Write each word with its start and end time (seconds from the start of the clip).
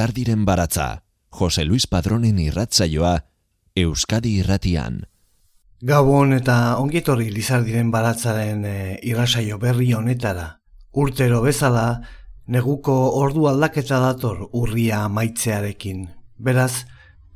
Lizardiren 0.00 0.46
baratza, 0.46 1.02
Jose 1.28 1.62
Luis 1.62 1.84
Padronen 1.86 2.38
irratzaioa, 2.40 3.18
Euskadi 3.76 4.30
irratian. 4.40 4.94
Gabon 5.84 6.32
eta 6.32 6.54
ongietorri 6.80 7.26
Lizardiren 7.28 7.90
baratzaren 7.92 8.62
e, 8.64 8.76
irratsaio 9.04 9.58
berri 9.60 9.90
honetara. 9.92 10.46
Urtero 10.96 11.42
bezala, 11.44 12.00
neguko 12.48 12.94
ordu 13.18 13.44
aldaketa 13.50 13.98
dator 14.00 14.46
urria 14.56 15.02
maitzearekin. 15.12 16.06
Beraz, 16.38 16.86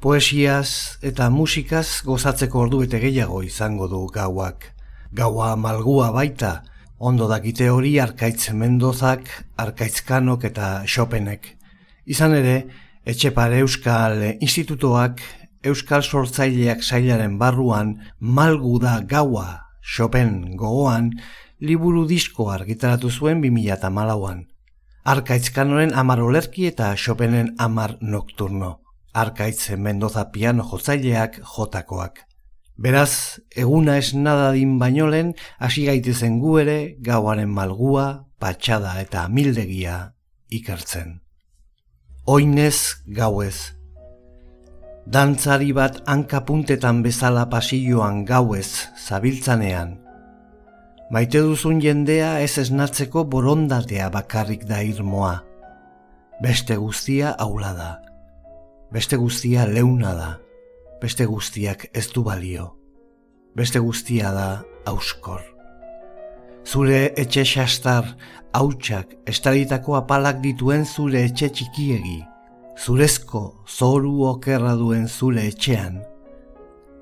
poesiaz 0.01 0.97
eta 1.03 1.29
musikaz 1.29 2.01
gozatzeko 2.07 2.63
ordu 2.63 2.81
bete 2.87 3.03
gehiago 3.03 3.43
izango 3.45 3.91
du 3.93 4.07
gauak. 4.15 4.71
Gaua 5.13 5.51
malgua 5.57 6.09
baita, 6.17 6.55
ondo 6.97 7.29
dakite 7.29 7.69
hori 7.69 7.99
arkaitz 8.01 8.55
mendozak, 8.57 9.29
arkaitzkanok 9.67 10.49
eta 10.49 10.73
xopenek. 10.89 11.53
Izan 12.05 12.35
ere, 12.37 12.57
Etxepare 13.09 13.63
Euskal 13.65 14.19
Institutoak 14.45 15.23
Euskal 15.65 16.03
Sortzaileak 16.05 16.83
sailaren 16.85 17.39
barruan 17.41 17.95
malgu 18.21 18.79
da 18.81 18.99
gaua 19.09 19.65
Chopin 19.81 20.57
gogoan 20.61 21.11
liburu 21.61 22.05
disko 22.09 22.51
argitaratu 22.53 23.09
zuen 23.11 23.41
2008an. 23.41 24.45
Arkaitzkanoren 25.05 25.95
amar 25.97 26.21
olerki 26.21 26.69
eta 26.69 26.93
Chopinen 26.97 27.55
amar 27.59 27.97
nokturno. 28.01 28.81
Arkaitz 29.13 29.71
Mendoza 29.77 30.31
piano 30.33 30.65
jotzaileak 30.69 31.41
jotakoak. 31.57 32.25
Beraz, 32.77 33.41
eguna 33.57 33.97
ez 33.97 34.13
nadadin 34.15 34.79
bainolen 34.79 35.35
hasi 35.59 35.87
gaitezen 35.89 36.41
gu 36.41 36.59
ere 36.65 36.79
gauaren 37.01 37.49
malgua, 37.49 38.27
patxada 38.41 38.99
eta 39.01 39.29
mildegia 39.29 40.01
ikertzen 40.51 41.24
oinez 42.27 43.05
gauez. 43.07 43.77
Dantzari 45.05 45.75
bat 45.77 46.01
hankapuntetan 46.09 47.03
bezala 47.05 47.45
pasilloan 47.53 48.25
gauez 48.25 48.89
zabiltzanean. 48.97 49.99
Maite 51.13 51.43
duzun 51.45 51.83
jendea 51.85 52.39
ez 52.41 52.57
esnatzeko 52.59 53.27
borondatea 53.29 54.09
bakarrik 54.11 54.65
da 54.65 54.81
irmoa. 54.81 55.43
Beste 56.41 56.77
guztia 56.81 57.35
aula 57.39 57.75
da. 57.77 57.91
Beste 58.91 59.21
guztia 59.21 59.69
leuna 59.69 60.15
da. 60.17 60.31
Beste 61.03 61.29
guztiak 61.29 61.91
ez 61.93 62.09
du 62.09 62.25
balio. 62.25 62.73
Beste 63.55 63.79
guztia 63.79 64.33
da 64.33 64.49
auskor. 64.87 65.54
Zure 66.65 67.13
etxe 67.21 67.45
xastar, 67.45 68.15
hautsak, 68.57 69.15
estaritako 69.29 69.99
apalak 69.99 70.41
dituen 70.41 70.87
zure 70.87 71.25
etxe 71.29 71.51
txikiegi, 71.53 72.21
zurezko 72.81 73.45
zoru 73.69 74.25
okerra 74.31 74.75
duen 74.81 75.07
zure 75.09 75.45
etxean, 75.51 76.01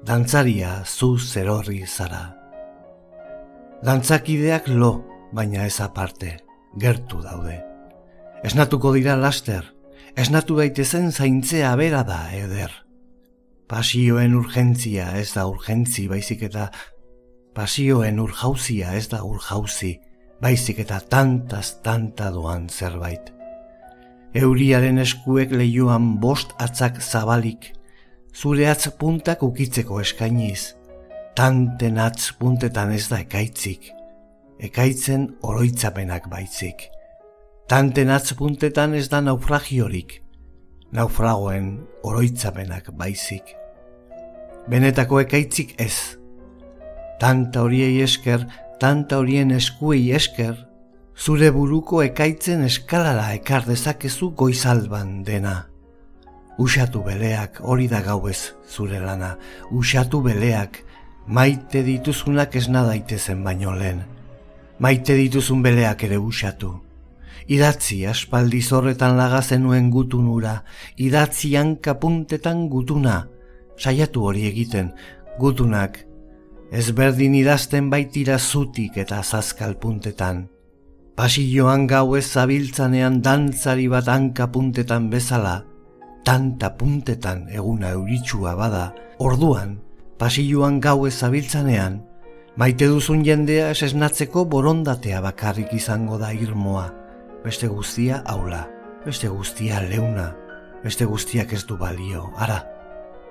dantzaria 0.05 0.83
zu 0.85 1.17
zerorri 1.19 1.85
zara. 1.87 2.25
Dantzakideak 3.83 4.69
lo, 4.69 4.93
baina 5.33 5.67
ez 5.67 5.81
aparte, 5.81 6.37
gertu 6.79 7.23
daude. 7.23 7.61
Esnatuko 8.43 8.93
dira 8.95 9.17
laster, 9.17 9.65
esnatu 10.19 10.59
daitezen 10.59 11.13
zaintzea 11.13 11.75
bera 11.77 12.03
da, 12.07 12.25
eder. 12.35 12.73
Pasioen 13.71 14.35
urgentzia 14.37 15.13
ez 15.19 15.31
da 15.33 15.47
urgentzi 15.49 16.09
baizik 16.11 16.43
eta 16.51 16.69
pasioen 17.55 18.21
urjauzia 18.21 18.95
ez 18.97 19.07
da 19.13 19.23
urjauzi, 19.25 19.99
baizik 20.43 20.83
eta 20.83 20.99
tantaz 21.01 21.79
tanta 21.85 22.31
doan 22.35 22.69
zerbait. 22.69 23.31
Euriaren 24.35 24.99
eskuek 24.99 25.53
lehioan 25.53 26.17
bost 26.21 26.55
atzak 26.63 27.03
zabalik, 27.03 27.73
zure 28.33 28.69
atz 28.71 28.89
puntak 28.99 29.43
ukitzeko 29.45 30.01
eskainiz, 30.01 30.73
tanten 31.37 32.01
atz 32.01 32.33
puntetan 32.41 32.95
ez 32.97 33.05
da 33.13 33.21
ekaitzik, 33.21 33.91
ekaitzen 34.63 35.29
oroitzapenak 35.43 36.31
baitzik. 36.33 36.89
Tanten 37.69 38.11
atz 38.13 38.33
puntetan 38.37 38.97
ez 38.97 39.07
da 39.13 39.21
naufragiorik, 39.21 40.23
naufragoen 40.93 41.75
oroitzapenak 42.03 42.91
baizik. 42.97 43.55
Benetako 44.69 45.21
ekaitzik 45.23 45.75
ez, 45.81 46.17
tanta 47.23 47.63
horiei 47.63 48.01
esker, 48.03 48.49
tanta 48.83 49.21
horien 49.21 49.53
eskuei 49.55 50.09
esker, 50.11 50.57
zure 51.15 51.53
buruko 51.55 52.01
ekaitzen 52.03 52.65
eskalara 52.67 53.29
ekar 53.37 53.63
dezakezu 53.69 54.33
goizalban 54.35 55.21
dena. 55.23 55.69
Usatu 56.59 57.05
beleak 57.07 57.63
hori 57.63 57.87
da 57.87 58.03
gauez 58.03 58.57
zure 58.67 58.99
lana, 58.99 59.37
usatu 59.71 60.19
beleak 60.27 60.83
maite 61.29 61.85
dituzunak 61.87 62.57
ez 62.57 62.67
daitezen 62.67 63.45
baino 63.45 63.71
lehen. 63.71 64.03
Maite 64.81 65.15
dituzun 65.15 65.63
beleak 65.63 66.03
ere 66.03 66.19
usatu. 66.19 66.75
Idatzi 67.47 68.05
aspaldi 68.05 68.63
zorretan 68.63 69.17
laga 69.17 69.43
zenuen 69.43 69.91
gutunura, 69.91 70.65
idatzi 70.97 71.55
hankapuntetan 71.55 72.69
gutuna, 72.69 73.29
saiatu 73.79 74.27
hori 74.27 74.49
egiten, 74.51 74.91
gutunak 75.39 76.03
ezberdin 76.73 77.35
idazten 77.37 77.91
baitira 77.93 78.39
zutik 78.39 78.97
eta 78.97 79.21
zazkal 79.23 79.75
puntetan. 79.77 80.47
Pasilloan 81.13 81.85
gau 81.87 82.17
ez 82.17 82.25
zabiltzanean 82.25 83.21
dantzari 83.21 83.91
bat 83.93 84.09
hanka 84.09 84.47
puntetan 84.55 85.11
bezala, 85.13 85.59
tanta 86.25 86.73
puntetan 86.79 87.45
eguna 87.53 87.93
euritsua 87.93 88.57
bada, 88.57 88.87
orduan, 89.21 89.77
pasilloan 90.17 90.81
gau 90.81 91.05
ez 91.07 91.13
zabiltzanean, 91.13 92.01
maite 92.57 92.89
duzun 92.89 93.21
jendea 93.29 93.69
ez 93.77 93.83
esnatzeko 93.91 94.47
borondatea 94.49 95.21
bakarrik 95.21 95.77
izango 95.77 96.17
da 96.17 96.33
irmoa, 96.33 96.89
beste 97.45 97.69
guztia 97.69 98.25
aula, 98.25 98.65
beste 99.05 99.29
guztia 99.29 99.85
leuna, 99.93 100.31
beste 100.83 101.05
guztiak 101.05 101.53
ez 101.53 101.67
du 101.69 101.77
balio, 101.77 102.31
ara, 102.41 102.63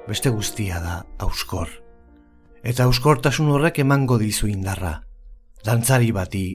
beste 0.05 0.29
guztia 0.29 0.77
da 0.83 1.01
auskor 1.17 1.81
eta 2.63 2.87
euskortasun 2.89 3.51
horrek 3.51 3.79
emango 3.83 4.17
dizu 4.21 4.47
indarra, 4.47 5.01
dantzari 5.65 6.11
bati 6.11 6.45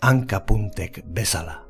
hankapuntek 0.00 1.02
bezala. 1.06 1.65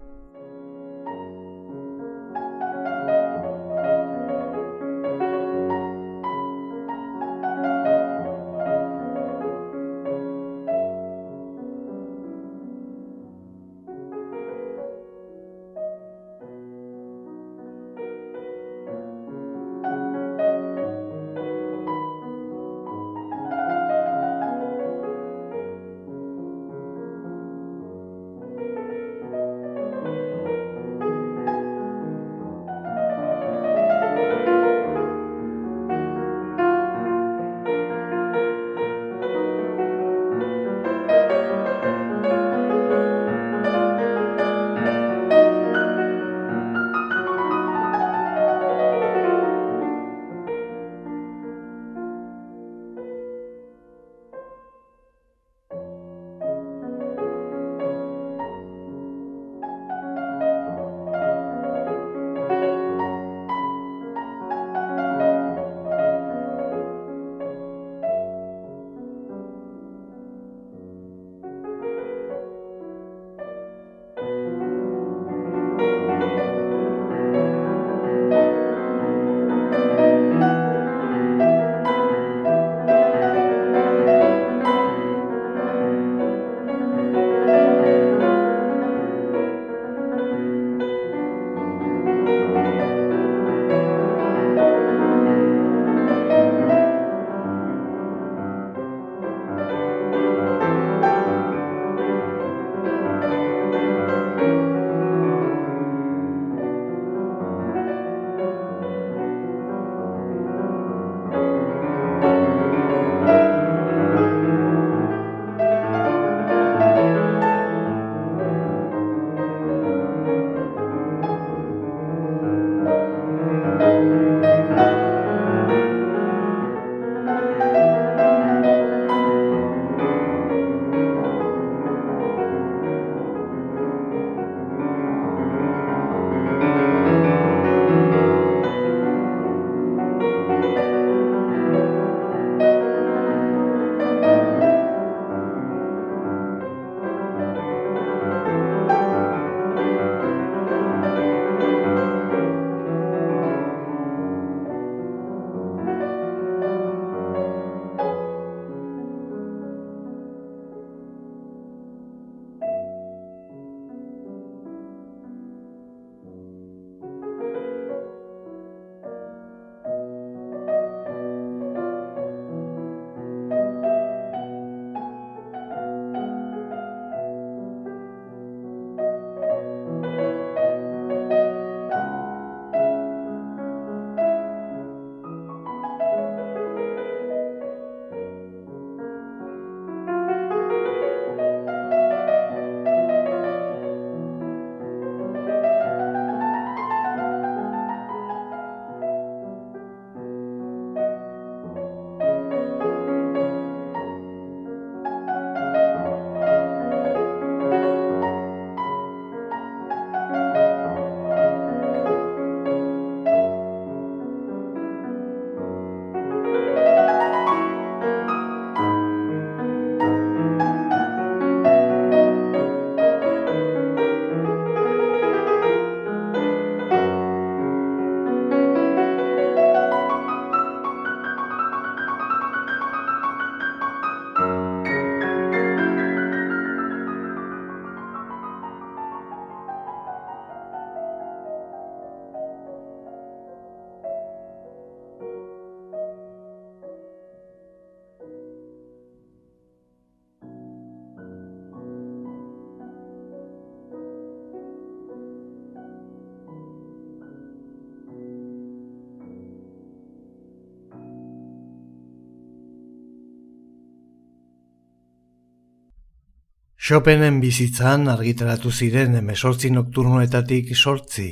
Chopinen 266.87 267.41
bizitzan 267.43 268.07
argitaratu 268.07 268.71
ziren 268.71 269.17
emesortzi 269.19 269.73
nokturnoetatik 269.75 270.69
sortzi, 270.77 271.25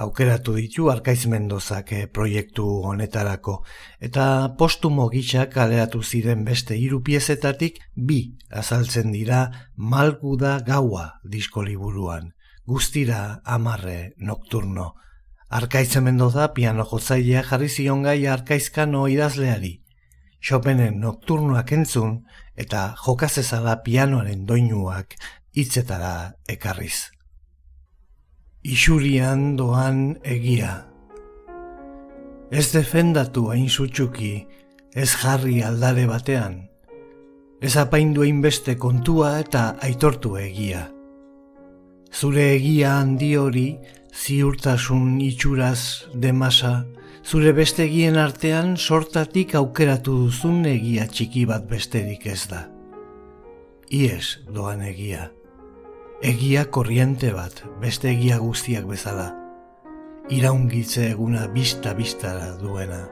aukeratu 0.00 0.54
ditu 0.56 0.86
Arkaiz 0.88 1.26
Mendozak 1.28 1.92
eh, 1.92 2.06
proiektu 2.08 2.64
honetarako. 2.88 3.58
Eta 4.00 4.54
postumo 4.56 5.10
gisa 5.12 5.44
kaleratu 5.52 6.00
ziren 6.00 6.46
beste 6.48 6.78
hiru 6.80 7.02
piezetatik 7.04 7.82
bi 7.94 8.18
azaltzen 8.48 9.12
dira 9.12 9.42
Malguda 9.76 10.54
gaua 10.64 11.04
disko 11.36 11.66
liburuan 11.68 12.32
guztira 12.64 13.42
amarre 13.44 14.14
nokturno 14.16 14.94
Arkaiz 15.50 16.00
Mendoza 16.00 16.54
piano 16.54 16.88
jotzailea 16.88 17.44
jarri 17.44 17.68
zion 17.68 18.08
gai 18.08 18.22
Arkaizkano 18.26 19.04
idazleari 19.12 19.83
Chopinen 20.44 20.98
nokturnoak 21.00 21.70
entzun 21.72 22.18
eta 22.60 22.80
jokazezala 23.00 23.78
pianoaren 23.84 24.42
doinuak 24.44 25.14
hitzetara 25.56 26.34
ekarriz. 26.52 27.08
Isurian 28.60 29.54
doan 29.56 30.18
egia. 30.20 30.74
Ez 32.52 32.66
defendatu 32.74 33.46
hain 33.54 33.70
zutxuki, 33.70 34.44
ez 34.92 35.08
jarri 35.22 35.62
aldare 35.64 36.04
batean. 36.12 36.60
Ez 37.62 37.76
apaindu 37.80 38.28
beste 38.42 38.76
kontua 38.76 39.38
eta 39.40 39.76
aitortu 39.80 40.36
egia. 40.36 40.90
Zure 42.12 42.52
egia 42.54 42.98
handi 43.00 43.36
hori, 43.36 43.78
ziurtasun 44.12 45.20
itxuraz 45.20 46.04
demasa, 46.14 46.84
zure 47.24 47.52
beste 47.52 47.84
egien 47.84 48.16
artean 48.20 48.76
sortatik 48.76 49.54
aukeratu 49.54 50.18
duzun 50.26 50.64
egia 50.68 51.06
txiki 51.08 51.46
bat 51.48 51.64
besterik 51.68 52.26
ez 52.26 52.42
da. 52.50 52.66
Ies 53.90 54.40
doan 54.52 54.82
egia 54.82 55.30
egia 56.24 56.70
korriente 56.70 57.32
bat, 57.36 57.58
beste 57.82 58.08
egia 58.08 58.38
guztiak 58.40 58.86
bezala. 58.88 59.26
Iraungitze 60.32 61.10
eguna 61.10 61.46
bista 61.52 61.92
bistara 61.94 62.54
duena. 62.60 63.02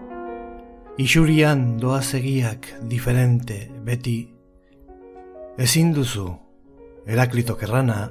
Isurian 0.96 1.76
doaz 1.80 2.14
egiak 2.16 2.70
diferente 2.88 3.66
beti. 3.84 4.16
Ezin 5.60 5.92
duzu, 5.92 6.30
eraklito 7.06 7.58
kerrana, 7.60 8.06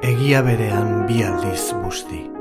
egia 0.00 0.40
berean 0.46 1.04
bi 1.08 1.20
aldiz 1.24 1.74
busti. 1.82 2.35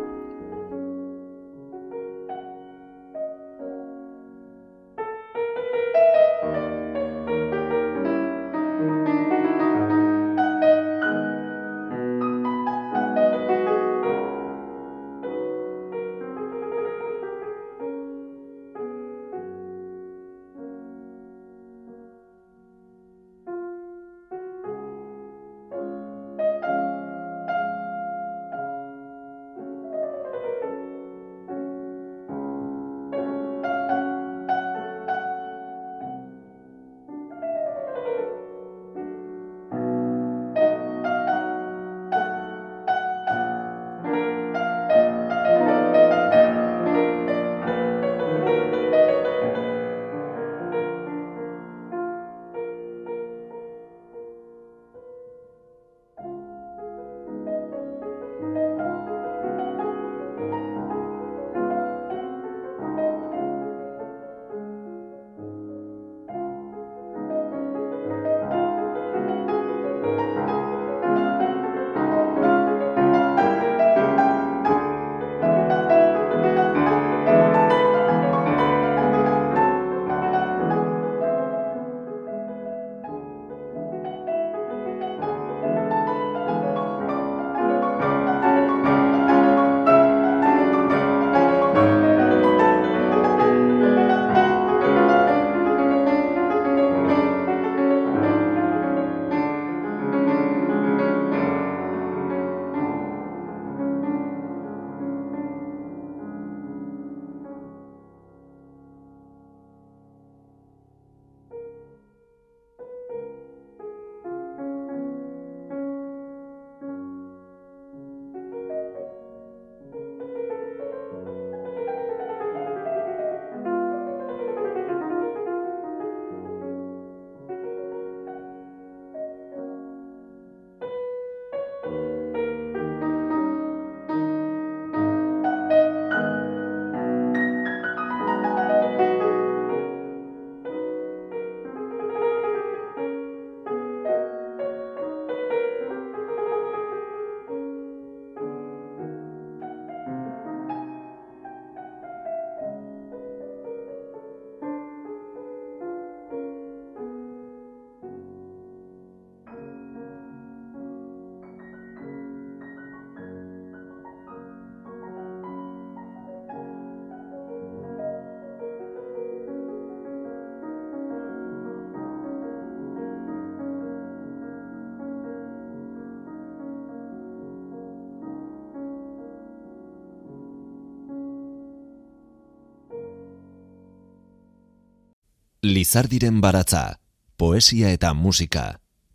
Lizardiren 185.65 186.41
baratza, 186.41 187.00
poesia 187.41 187.89
eta 187.95 188.12
musika, 188.13 188.65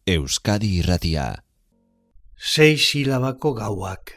Euskadi 0.03 0.71
irratia. 0.81 1.45
Sei 2.35 2.75
silabako 2.75 3.53
gauak, 3.55 4.11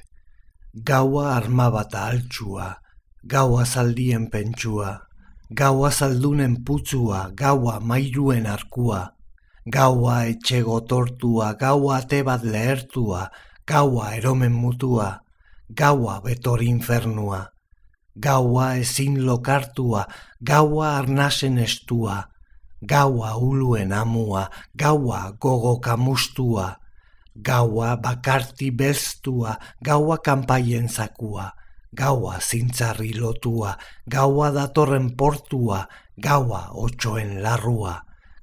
gaua 0.73 1.27
arma 1.35 1.69
bat 1.69 1.93
altxua, 1.93 2.71
gaua 3.35 3.67
zaldien 3.69 4.31
pentsua, 4.33 4.95
gaua 5.51 5.91
zaldunen 5.91 6.57
putzua, 6.65 7.29
gaua 7.37 7.77
mairuen 7.79 8.49
arkua, 8.49 9.13
gaua 9.69 10.25
etxego 10.33 10.81
tortua, 10.89 11.53
gaua 11.53 12.01
ate 12.01 12.23
bat 12.25 12.41
lehertua, 12.41 13.27
gaua 13.67 14.15
eromen 14.17 14.57
mutua, 14.57 15.19
gaua 15.69 16.21
betor 16.25 16.65
infernua 16.65 17.52
gaua 18.19 18.75
ezin 18.75 19.25
lokartua, 19.25 20.05
gaua 20.45 20.97
arnasen 20.97 21.57
estua, 21.57 22.23
gaua 22.87 23.35
uluen 23.35 23.93
amua, 23.93 24.49
gaua 24.77 25.33
gogo 25.39 25.79
kamustua, 25.79 26.75
gaua 27.35 27.97
bakarti 27.97 28.71
belztua, 28.71 29.55
gaua 29.83 30.17
kanpaien 30.17 30.89
zakua, 30.89 31.51
gaua 31.95 32.39
zintzarri 32.39 33.13
lotua, 33.19 33.77
gaua 34.09 34.51
datorren 34.51 35.15
portua, 35.17 35.87
gaua 36.21 36.69
otxoen 36.73 37.41
larrua, 37.43 38.01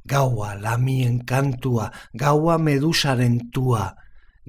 gaua 0.09 0.55
lamien 0.61 1.25
kantua, 1.25 1.91
gaua 2.19 2.59
medusaren 2.59 3.51
tua, 3.53 3.95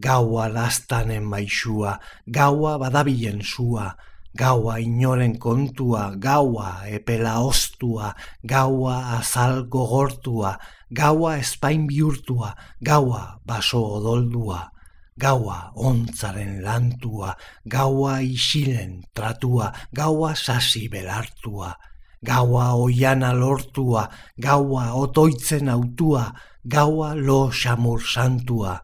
gaua 0.01 0.47
lastanen 0.49 1.23
maixua, 1.23 1.99
gaua 2.25 2.79
badabilen 2.79 3.41
sua, 3.43 3.91
gaua 4.37 4.79
inoren 4.79 5.37
kontua, 5.37 6.15
gaua 6.15 6.87
epela 6.87 7.39
ostua, 7.39 8.15
gaua 8.47 9.19
azal 9.19 9.67
gogortua, 9.67 10.57
gaua 10.91 11.37
espain 11.37 11.87
bihurtua, 11.87 12.55
gaua 12.83 13.39
baso 13.45 13.83
odoldua, 13.99 14.71
gaua 15.19 15.71
ontzaren 15.75 16.63
lantua, 16.63 17.35
gaua 17.67 18.21
isilen 18.23 19.03
tratua, 19.13 19.71
gaua 19.93 20.35
sasi 20.35 20.87
belartua, 20.87 21.75
gaua 22.23 22.73
oiana 22.79 23.33
lortua, 23.33 24.07
gaua 24.39 24.93
otoitzen 24.95 25.69
autua, 25.69 26.31
gaua 26.63 27.15
lo 27.15 27.51
xamur 27.51 27.99
santua, 27.99 28.79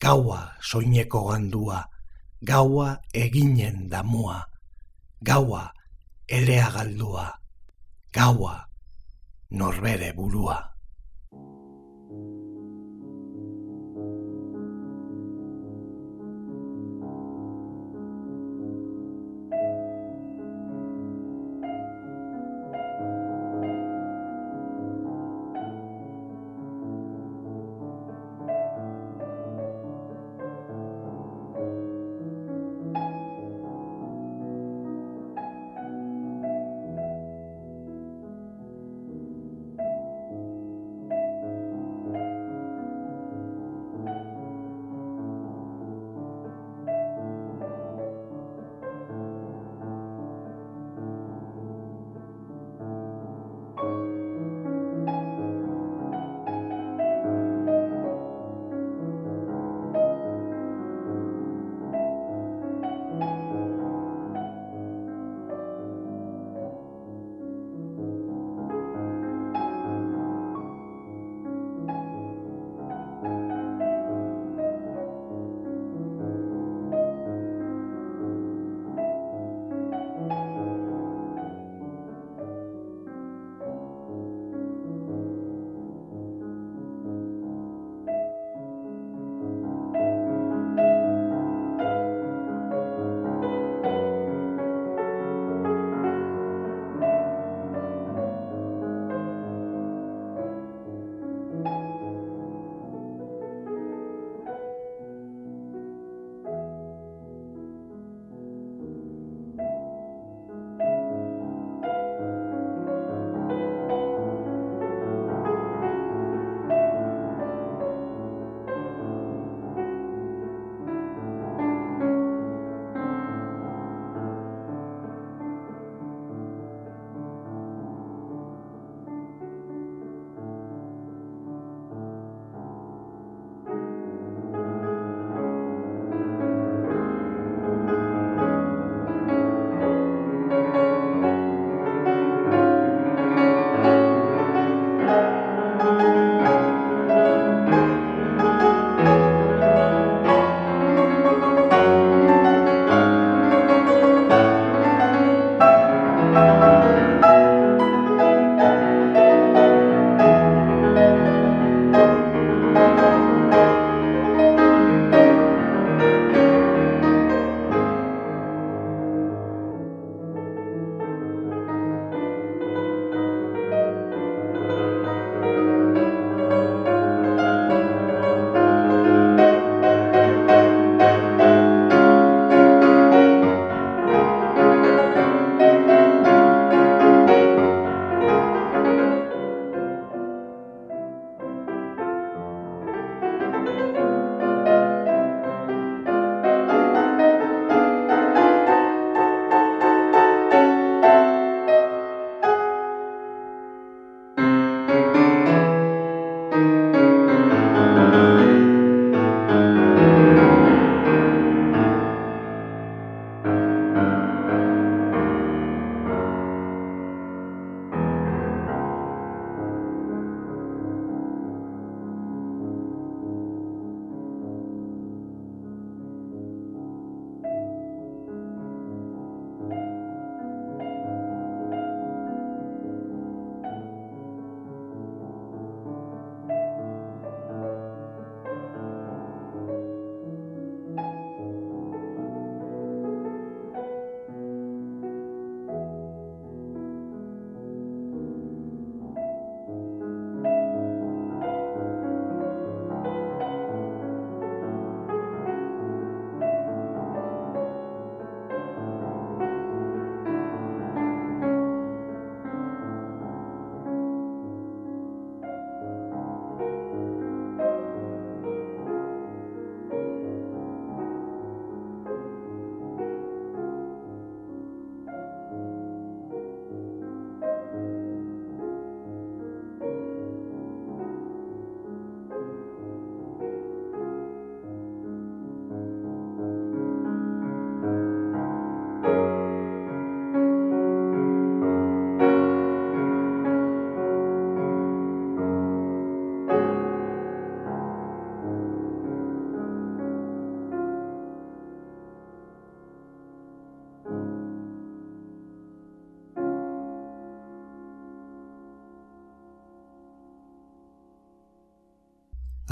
gaua 0.00 0.54
soineko 0.62 1.28
gandua, 1.28 1.82
gaua 2.44 2.98
eginen 3.12 3.88
damua 3.90 4.53
gaua 5.24 5.72
elea 6.28 6.70
galdua, 6.70 7.26
gaua 8.12 8.68
norbere 9.50 10.12
burua. 10.12 10.73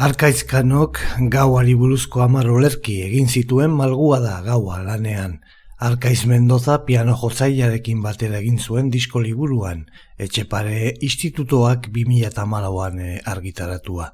Arkaizkanok 0.03 0.99
gauari 1.31 1.77
buruzko 1.79 2.25
amar 2.25 2.49
olerki 2.51 2.97
egin 3.05 3.29
zituen 3.31 3.71
malgua 3.71 4.17
da 4.19 4.33
gaua 4.43 4.81
lanean. 4.83 5.37
Arkaiz 5.79 6.25
Mendoza 6.27 6.81
piano 6.89 7.15
jotzaiarekin 7.21 8.01
batera 8.03 8.41
egin 8.41 8.57
zuen 8.59 8.89
disko 8.91 9.23
liburuan, 9.23 9.85
etxepare 10.19 10.97
institutoak 11.09 11.87
2008an 11.95 12.99
eh, 13.05 13.21
argitaratua. 13.35 14.09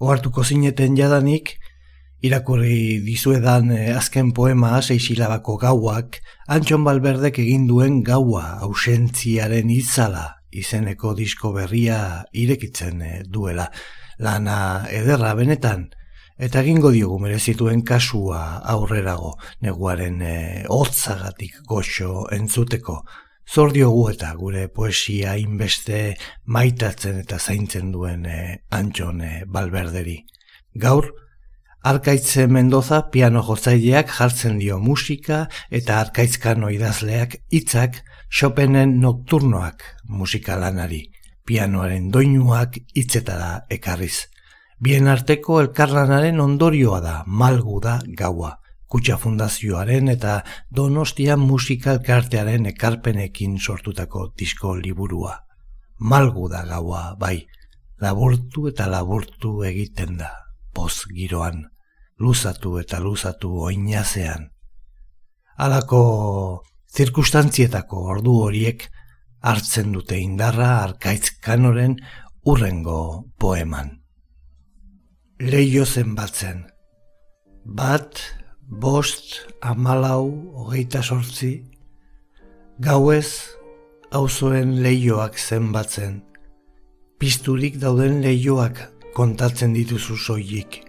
Oartuko 0.00 0.42
zineten 0.42 0.98
jadanik, 0.98 1.52
irakurri 2.26 2.98
dizuedan 3.06 3.70
eh, 3.76 3.94
azken 4.00 4.34
poema 4.34 4.72
seisilabako 4.82 5.60
gauak, 5.62 6.18
Antxon 6.48 6.82
Balberdek 6.82 7.38
egin 7.44 7.70
duen 7.70 8.02
gaua 8.02 8.58
ausentziaren 8.66 9.70
itzala 9.78 10.26
izeneko 10.50 11.14
disko 11.14 11.54
berria 11.54 12.02
irekitzen 12.34 13.06
eh, 13.12 13.22
duela 13.30 13.70
lana 14.18 14.86
ederra 14.90 15.34
benetan, 15.38 15.88
eta 16.38 16.62
egingo 16.62 16.90
diogu 16.94 17.18
merezituen 17.22 17.82
kasua 17.86 18.42
aurrerago, 18.74 19.34
neguaren 19.62 20.20
e, 20.22 20.34
hotzagatik 20.70 21.62
goxo 21.66 22.26
entzuteko, 22.34 23.02
zor 23.48 23.72
diogu 23.72 24.08
eta 24.12 24.32
gure 24.38 24.68
poesia 24.68 25.36
inbeste 25.40 26.16
maitatzen 26.46 27.22
eta 27.24 27.38
zaintzen 27.38 27.92
duen 27.92 28.26
e, 28.26 28.38
antxon 28.70 29.22
e, 29.22 29.32
balberderi. 29.46 30.20
Gaur, 30.74 31.10
Arkaitze 31.88 32.48
Mendoza 32.50 33.04
piano 33.10 33.40
jotzaileak 33.46 34.10
jartzen 34.10 34.58
dio 34.58 34.80
musika 34.82 35.44
eta 35.70 36.00
arkaitzkano 36.02 36.70
idazleak 36.74 37.38
hitzak 37.54 38.02
Chopinen 38.28 38.98
nocturnoak 39.00 39.84
musikalanari 40.04 41.06
pianoaren 41.48 42.10
doinuak 42.12 42.76
hitzetara 42.94 43.64
ekarriz. 43.72 44.28
Bien 44.84 45.08
arteko 45.08 45.60
elkarlanaren 45.62 46.40
ondorioa 46.44 47.00
da, 47.00 47.14
malgu 47.26 47.80
da 47.80 47.98
gaua. 48.20 48.58
Kutsa 48.88 49.18
fundazioaren 49.20 50.08
eta 50.08 50.42
donostia 50.72 51.36
musika 51.36 51.92
elkartearen 51.96 52.68
ekarpenekin 52.70 53.58
sortutako 53.60 54.28
disko 54.38 54.74
liburua. 54.76 55.34
Malgu 55.98 56.48
da 56.52 56.62
gaua, 56.68 57.02
bai, 57.20 57.46
laburtu 58.00 58.68
eta 58.70 58.86
laburtu 58.88 59.58
egiten 59.68 60.16
da, 60.20 60.30
poz 60.72 61.08
giroan, 61.16 61.64
luzatu 62.18 62.78
eta 62.80 63.00
luzatu 63.00 63.50
oinazean. 63.68 64.48
Halako 65.58 66.04
zirkustantzietako 66.94 68.04
ordu 68.14 68.38
horiek 68.46 68.88
hartzen 69.40 69.92
dute 69.92 70.18
indarra 70.18 70.82
arkaitz 70.82 71.30
kanoren 71.40 71.96
urrengo 72.44 73.26
poeman. 73.38 73.98
Leio 75.38 75.84
zenbatzen. 75.86 76.64
Bat, 77.64 78.20
bost, 78.66 79.46
amalau, 79.60 80.30
hogeita 80.62 81.02
sortzi, 81.02 81.52
gauez, 82.78 83.54
auzoen 84.10 84.78
leioak 84.82 85.38
zenbatzen. 85.38 86.22
Pisturik 87.18 87.78
dauden 87.82 88.22
leioak 88.22 88.80
kontatzen 89.14 89.74
dituzu 89.74 90.16
soilik. 90.16 90.80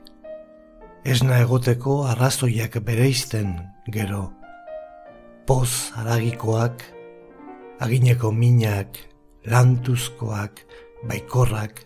Esna 1.06 1.40
egoteko 1.42 2.04
arrazoiak 2.12 2.80
bereizten, 2.86 3.56
gero. 3.92 4.30
Poz 5.48 5.92
aragikoak, 5.98 6.84
agineko 7.80 8.32
minak, 8.32 8.98
lantuzkoak, 9.48 10.64
baikorrak, 11.08 11.84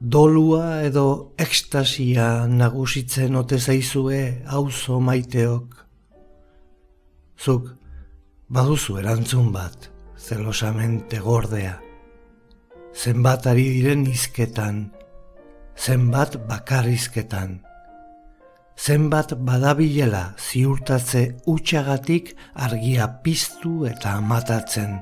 dolua 0.00 0.82
edo 0.86 1.34
ekstasia 1.38 2.46
nagusitzen 2.46 3.36
ote 3.36 3.58
zaizue 3.58 4.42
auzo 4.46 5.00
maiteok. 5.00 5.74
Zuk, 7.38 7.68
baduzu 8.48 8.98
erantzun 9.02 9.52
bat, 9.52 9.90
zelosamente 10.18 11.20
gordea, 11.22 11.76
zenbat 12.94 13.46
ari 13.46 13.68
diren 13.76 14.06
izketan, 14.10 14.88
zenbat 15.78 16.40
bakarrizketan, 16.48 17.60
zenbat 18.78 19.34
badabilela 19.42 20.34
ziurtatze 20.38 21.22
utxagatik 21.50 22.34
argia 22.54 23.08
piztu 23.22 23.84
eta 23.90 24.14
amatatzen, 24.22 25.00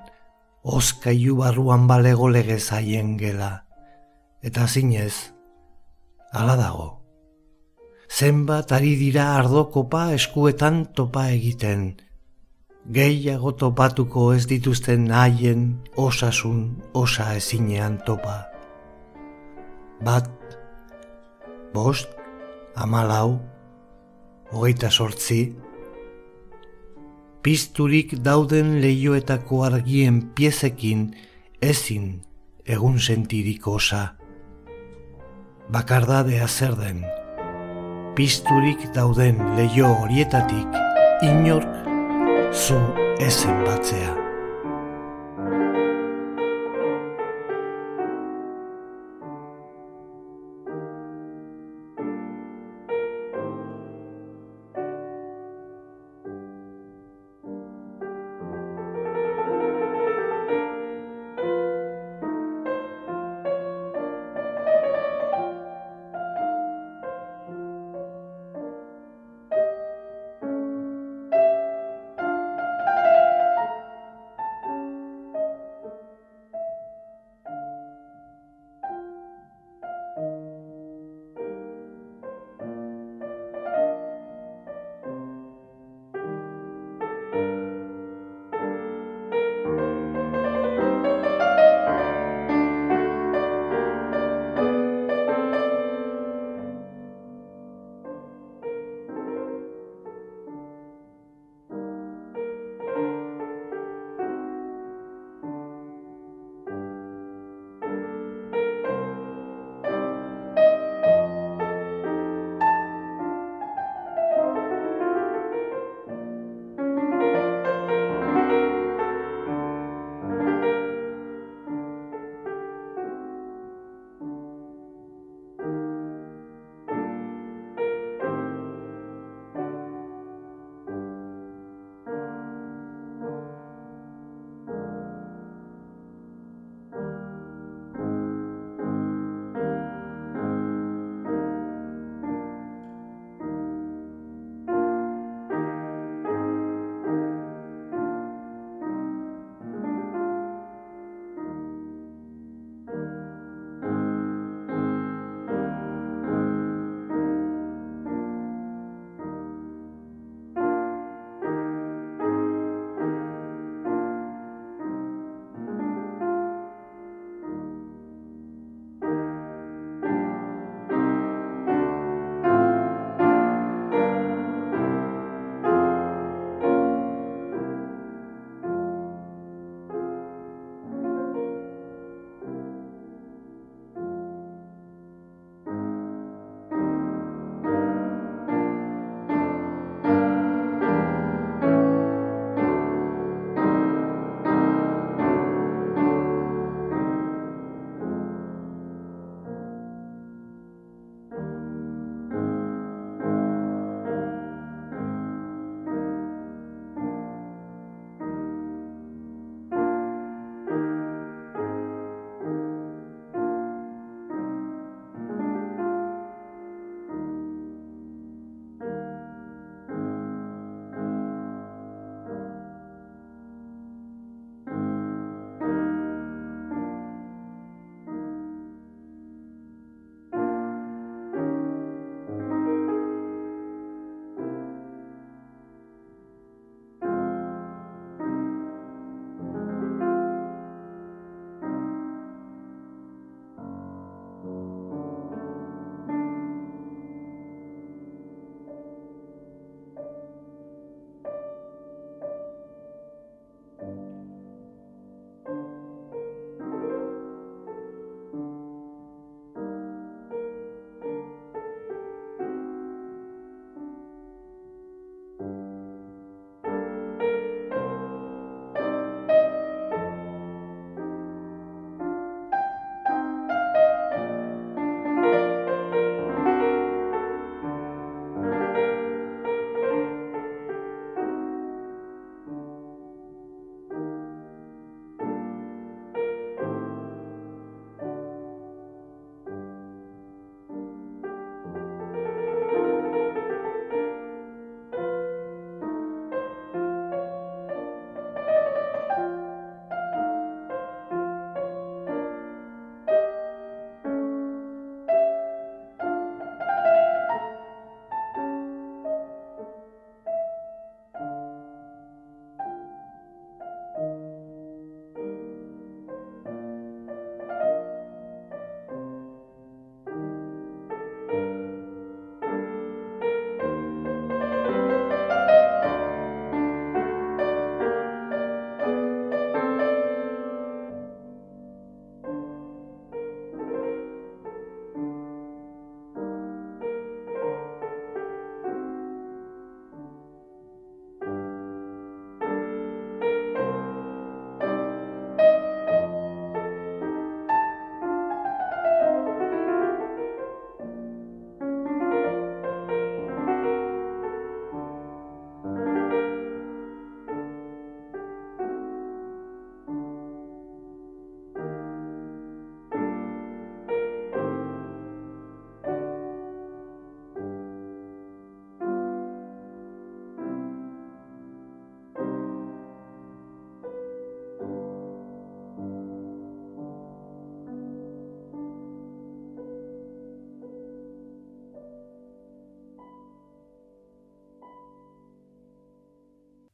oskaiu 0.65 1.37
barruan 1.43 1.87
balego 1.87 2.29
lege 2.33 2.59
zaien 2.59 3.17
gela, 3.21 3.67
eta 4.43 4.67
zinez, 4.67 5.33
ala 6.33 6.57
dago. 6.57 6.89
Zenbat 8.09 8.73
ari 8.73 8.95
dira 8.97 9.35
ardokopa 9.37 10.13
eskuetan 10.15 10.87
topa 10.97 11.27
egiten, 11.35 11.97
gehiago 12.97 13.53
topatuko 13.61 14.31
ez 14.33 14.47
dituzten 14.47 15.11
haien 15.11 15.67
osasun 15.97 16.61
osa 16.95 17.35
ezinean 17.35 17.99
topa. 18.07 18.39
Bat, 20.07 20.31
bost, 21.75 22.09
amalau, 22.77 23.41
hogeita 24.53 24.91
sortzi, 24.91 25.41
pizturik 27.43 28.17
dauden 28.25 28.81
leioetako 28.83 29.63
argien 29.69 30.21
piezekin 30.35 31.09
ezin 31.63 32.09
egun 32.67 32.99
sentirik 32.99 33.67
osa. 33.71 34.17
Bakardadea 35.73 36.49
zer 36.49 36.77
den, 36.79 37.03
pizturik 38.19 38.89
dauden 38.95 39.43
leio 39.57 39.95
horietatik 40.03 40.79
inork 41.27 41.83
zu 42.53 42.79
ezen 43.23 43.65
batzea. 43.67 44.26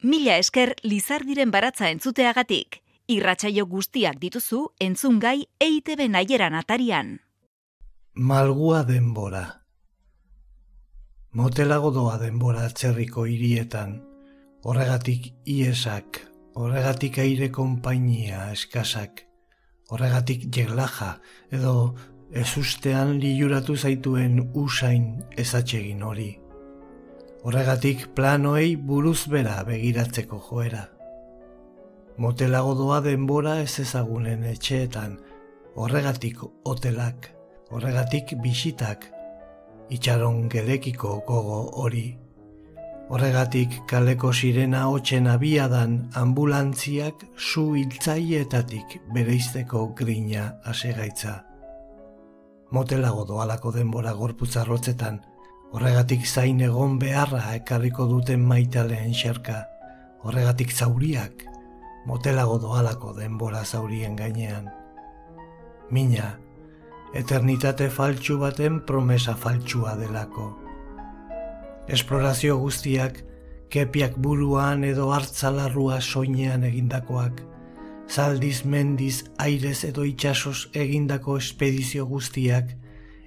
Mila 0.03 0.35
esker 0.43 0.73
lizardiren 0.83 1.53
baratza 1.55 1.87
entzuteagatik. 1.95 2.81
Irratsaio 3.12 3.69
guztiak 3.71 4.17
dituzu 4.19 4.65
entzungai 4.83 5.45
EITB 5.62 6.09
naieran 6.11 6.57
atarian. 6.59 7.12
Malgua 8.15 8.83
denbora. 8.88 9.45
Motelago 11.38 11.93
doa 11.95 12.17
denbora 12.19 12.67
atzerriko 12.67 13.29
hirietan. 13.31 14.01
Horregatik 14.67 15.31
iesak, 15.47 16.19
horregatik 16.59 17.23
aire 17.23 17.53
konpainia 17.55 18.51
eskasak, 18.53 19.23
horregatik 19.91 20.49
jeglaja 20.51 21.17
edo 21.51 21.95
ezustean 22.35 23.21
liuratu 23.23 23.77
zaituen 23.77 24.49
usain 24.55 25.12
ezatsegin 25.38 26.03
hori. 26.03 26.42
Horregatik 27.43 28.05
planoei 28.15 28.77
buruz 28.77 29.27
bera 29.27 29.57
begiratzeko 29.67 30.37
joera. 30.49 30.85
Motelago 32.23 32.77
doa 32.79 33.01
denbora 33.03 33.57
ez 33.65 33.81
ezagunen 33.83 34.45
etxeetan, 34.47 35.17
horregatik 35.75 36.39
hotelak, 36.71 37.27
horregatik 37.75 38.37
bisitak, 38.45 39.09
itxaron 39.91 40.45
gedekiko 40.53 41.17
gogo 41.27 41.59
hori. 41.83 42.05
Horregatik 43.11 43.75
kaleko 43.91 44.31
sirena 44.33 44.85
hotxen 44.93 45.27
abiadan 45.27 45.99
ambulantziak 46.23 47.27
zu 47.37 47.73
hiltzaietatik 47.75 49.01
bereizteko 49.19 49.89
grina 49.99 50.47
asegaitza. 50.63 51.41
Motelago 52.71 53.27
doalako 53.27 53.75
denbora 53.75 54.15
gorputzarrotzetan, 54.15 55.21
horregatik 55.73 56.27
zain 56.27 56.61
egon 56.61 56.99
beharra 57.01 57.55
ekarriko 57.57 58.05
duten 58.11 58.43
maitaleen 58.45 59.15
xerka, 59.17 59.63
horregatik 60.21 60.73
zauriak, 60.73 61.47
motelago 62.07 62.59
doalako 62.61 63.15
denbora 63.17 63.65
zaurien 63.65 64.17
gainean. 64.17 64.69
Mina, 65.91 66.35
eternitate 67.17 67.89
faltsu 67.91 68.37
baten 68.43 68.83
promesa 68.89 69.35
faltsua 69.37 69.95
delako. 69.97 70.51
Esplorazio 71.89 72.59
guztiak, 72.61 73.23
kepiak 73.73 74.19
buruan 74.21 74.85
edo 74.85 75.09
hartzalarrua 75.17 76.03
soinean 76.03 76.69
egindakoak, 76.69 77.41
zaldiz 78.13 78.67
mendiz 78.69 79.25
airez 79.41 79.87
edo 79.89 80.05
itxasos 80.05 80.69
egindako 80.77 81.39
espedizio 81.41 82.05
guztiak, 82.07 82.77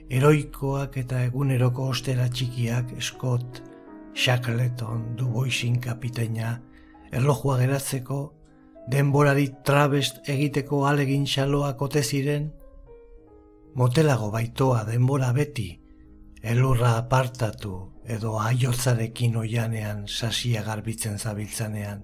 eroikoak 0.09 0.97
eta 1.01 1.23
eguneroko 1.25 1.89
ostera 1.89 2.27
txikiak, 2.29 2.95
Scott, 3.01 3.61
Shackleton, 4.15 5.15
Duboisin 5.17 5.79
kapiteina, 5.81 6.59
erlojua 7.11 7.57
geratzeko, 7.61 8.19
denborari 8.91 9.49
trabest 9.65 10.29
egiteko 10.29 10.85
alegin 10.87 11.25
xaloak 11.25 11.81
ote 11.81 12.03
ziren, 12.03 12.51
motelago 13.75 14.29
baitoa 14.31 14.83
denbora 14.87 15.31
beti, 15.33 15.71
elurra 16.45 16.95
apartatu 16.99 17.75
edo 18.05 18.37
aiotzarekin 18.39 19.35
oianean 19.41 20.05
sasia 20.07 20.61
garbitzen 20.63 21.17
zabiltzanean. 21.17 22.03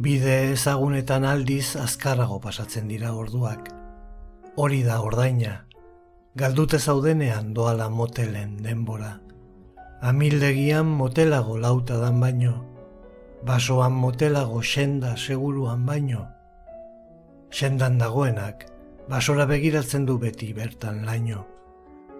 Bide 0.00 0.52
ezagunetan 0.52 1.26
aldiz 1.28 1.76
azkarrago 1.76 2.38
pasatzen 2.40 2.88
dira 2.88 3.12
orduak. 3.12 3.68
Hori 4.56 4.80
da 4.86 5.00
ordaina, 5.04 5.66
galdute 6.34 6.78
zaudenean 6.78 7.54
doala 7.54 7.88
motelen 7.90 8.62
denbora. 8.62 9.18
Amildegian 10.00 10.86
motelago 10.86 11.58
lauta 11.58 11.96
dan 11.98 12.20
baino, 12.20 12.64
basoan 13.42 13.92
motelago 13.92 14.62
senda 14.62 15.16
seguruan 15.16 15.84
baino. 15.86 16.28
Sendan 17.50 17.98
dagoenak, 17.98 18.66
basora 19.08 19.44
begiratzen 19.44 20.06
du 20.06 20.18
beti 20.18 20.52
bertan 20.52 21.04
laino. 21.04 21.46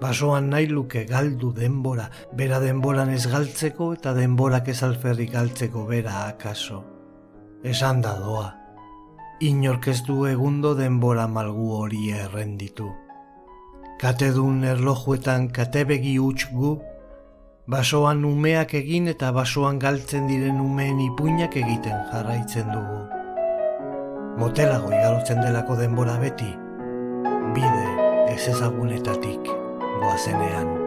Basoan 0.01 0.49
nahi 0.51 0.66
luke 0.66 1.05
galdu 1.05 1.53
denbora, 1.53 2.09
bera 2.35 2.59
denboran 2.59 3.11
ez 3.14 3.29
galtzeko 3.31 3.92
eta 3.94 4.14
denborak 4.14 4.68
ez 4.68 4.83
alferrik 4.83 5.31
galtzeko 5.33 5.85
bera 5.87 6.27
akaso. 6.27 6.83
Esan 7.62 8.01
da 8.01 8.16
doa, 8.18 8.49
inork 9.40 9.87
ez 9.88 10.03
du 10.03 10.25
egundo 10.27 10.75
denbora 10.75 11.29
malgu 11.29 11.70
hori 11.77 12.11
errenditu. 12.11 12.90
Katedun 14.00 14.62
erlojuetan 14.64 15.50
katebegi 15.52 16.14
huts 16.16 16.46
gu, 16.56 16.70
basoan 17.68 18.22
umeak 18.24 18.72
egin 18.78 19.12
eta 19.12 19.28
basoan 19.36 19.76
galtzen 19.82 20.24
diren 20.30 20.62
umeen 20.64 21.02
ipuinak 21.04 21.60
egiten 21.60 22.08
jarraitzen 22.08 22.72
dugu. 22.72 23.02
Motelago 24.40 24.88
igarotzen 24.88 25.44
delako 25.44 25.76
denbora 25.84 26.16
beti, 26.24 26.48
bide 27.52 27.88
ez 28.32 28.42
ezagunetatik 28.54 29.56
goazenean. 30.00 30.79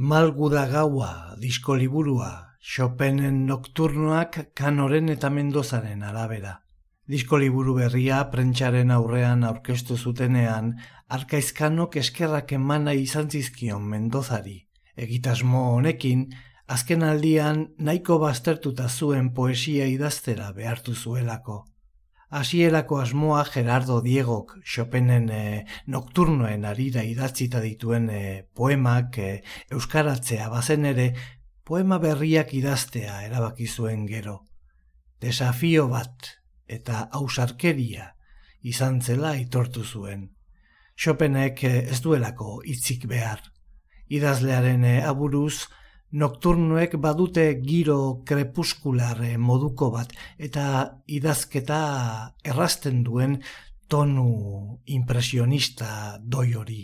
Malguda 0.00 0.62
gaua, 0.64 1.36
disko 1.36 1.74
liburua, 1.76 2.56
Chopinen 2.64 3.42
nokturnoak 3.44 4.38
kanoren 4.56 5.12
eta 5.12 5.28
mendozaren 5.28 6.00
arabera. 6.08 6.54
Disko 7.04 7.36
liburu 7.36 7.74
berria 7.76 8.22
prentxaren 8.32 8.94
aurrean 8.96 9.44
aurkeztu 9.44 9.98
zutenean, 9.98 10.70
arkaizkanok 11.12 11.98
eskerrak 12.00 12.54
emana 12.56 12.94
izan 12.96 13.28
zizkion 13.28 13.84
mendozari. 13.92 14.56
Egitasmo 14.96 15.66
honekin, 15.74 16.30
azken 16.66 17.04
aldian 17.04 17.66
nahiko 17.76 18.16
baztertuta 18.24 18.88
zuen 18.88 19.34
poesia 19.36 19.84
idaztera 19.84 20.48
behartu 20.56 20.94
zuelako. 20.94 21.66
Hasierako 22.30 23.00
asmoa 23.02 23.44
Gerardo 23.44 23.96
Diegok 24.00 24.52
Chopinen 24.62 25.24
e, 25.34 25.64
nokturnoen 25.90 26.62
arira 26.64 27.02
idatzita 27.02 27.58
dituen 27.58 28.06
e, 28.06 28.20
poemak 28.54 29.18
e, 29.18 29.30
euskaratzea 29.74 30.46
bazen 30.52 30.86
ere 30.92 31.08
poema 31.66 31.98
berriak 31.98 32.54
idaztea 32.54 33.16
erabaki 33.26 33.66
zuen 33.66 34.06
gero. 34.06 34.36
Desafio 35.18 35.88
bat 35.90 36.30
eta 36.70 37.08
ausarkeria 37.18 38.12
izan 38.62 39.02
zela 39.02 39.34
aitortu 39.34 39.82
zuen. 39.82 40.28
Chopinek 40.94 41.64
ez 41.66 41.98
duelako 41.98 42.60
hitzik 42.62 43.08
behar. 43.10 43.42
Idazlearen 44.06 44.86
aburuz, 45.02 45.66
nokturnuek 46.12 46.96
badute 46.98 47.44
giro 47.62 48.22
krepuskulare 48.26 49.36
moduko 49.38 49.90
bat 49.94 50.12
eta 50.38 50.64
idazketa 51.06 51.82
errasten 52.44 53.04
duen 53.06 53.38
tonu 53.88 54.80
impresionista 54.86 56.18
doi 56.22 56.54
hori. 56.54 56.82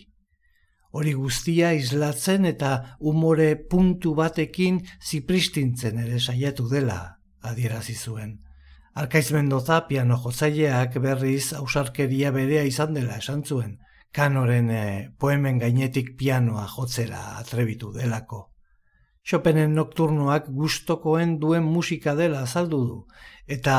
Hori 0.97 1.13
guztia 1.13 1.73
islatzen 1.77 2.47
eta 2.49 2.97
umore 3.01 3.55
puntu 3.71 4.15
batekin 4.15 4.81
zipristintzen 5.03 5.99
ere 6.03 6.21
saiatu 6.21 6.69
dela 6.71 6.99
adierazi 7.43 7.95
zuen. 7.95 8.39
Arkaiz 8.97 9.29
Mendoza 9.33 9.83
piano 9.89 10.17
jotzaileak 10.17 10.97
berriz 11.05 11.53
ausarkeria 11.53 12.31
berea 12.33 12.63
izan 12.65 12.95
dela 12.97 13.19
esan 13.21 13.45
zuen, 13.45 13.77
kanoren 14.11 14.71
eh, 14.71 15.09
poemen 15.19 15.59
gainetik 15.61 16.15
pianoa 16.17 16.65
jotzera 16.73 17.37
atrebitu 17.37 17.93
delako. 17.93 18.56
Chopinen 19.27 19.75
nokturnoak 19.75 20.47
gustokoen 20.55 21.39
duen 21.43 21.65
musika 21.67 22.15
dela 22.15 22.45
azaldu 22.47 22.79
du, 22.87 22.99
eta 23.47 23.79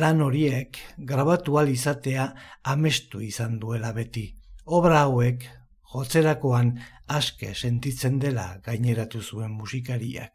lan 0.00 0.20
horiek 0.20 0.76
grabatu 0.98 1.56
izatea 1.68 2.34
amestu 2.64 3.20
izan 3.20 3.58
duela 3.58 3.92
beti. 3.92 4.36
Obra 4.66 5.00
hauek 5.06 5.48
jotzerakoan 5.94 6.78
aske 7.06 7.54
sentitzen 7.54 8.18
dela 8.18 8.60
gaineratu 8.64 9.22
zuen 9.22 9.50
musikariak. 9.50 10.32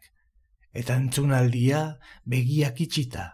Eta 0.72 0.96
entzunaldia 0.96 1.98
begiak 2.26 2.80
itxita, 2.80 3.30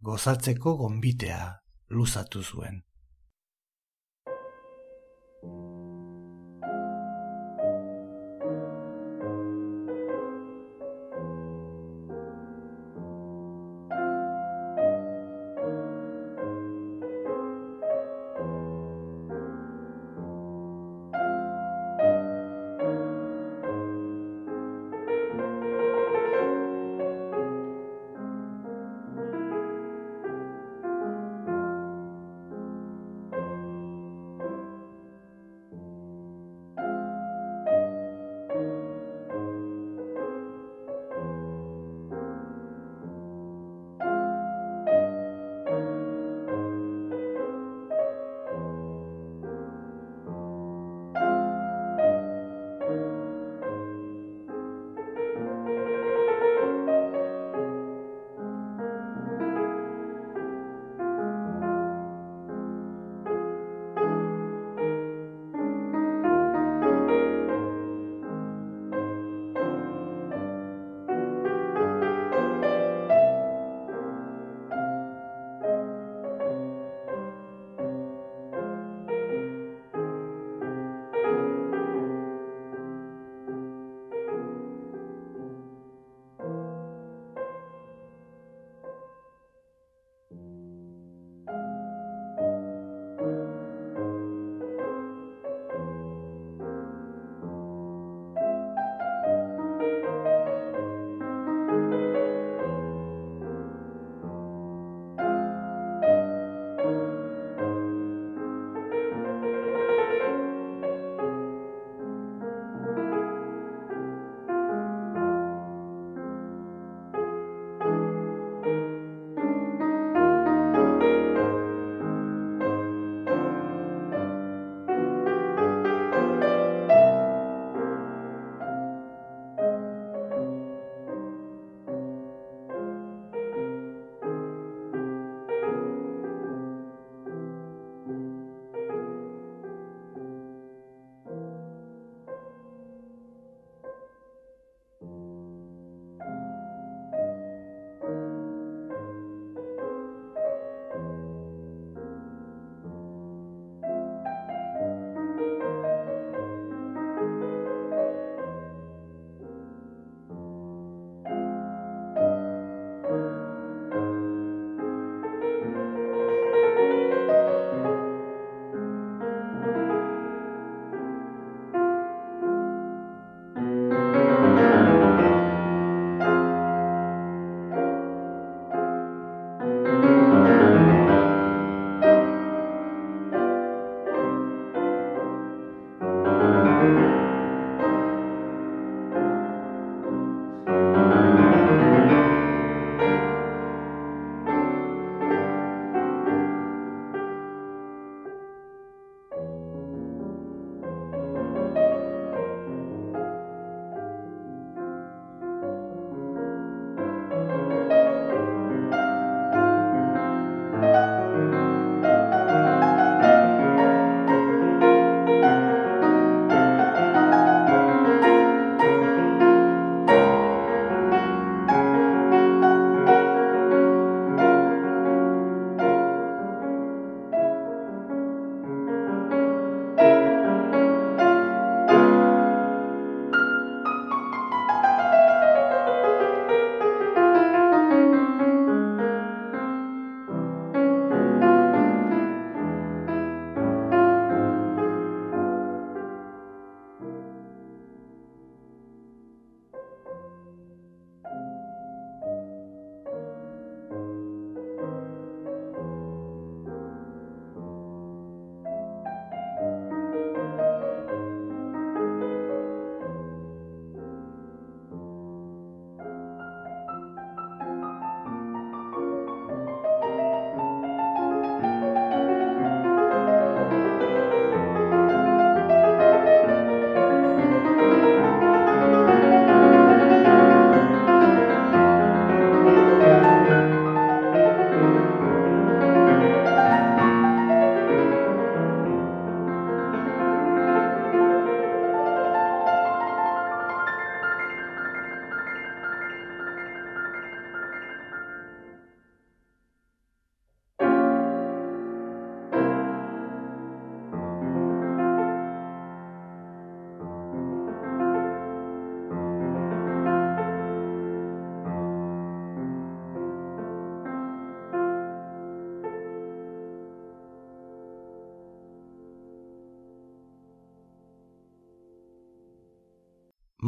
gozatzeko 0.00 0.76
gonbitea 0.76 1.60
luzatu 1.90 2.42
zuen. 2.42 2.87